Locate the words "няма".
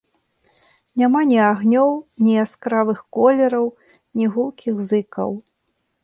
0.99-1.19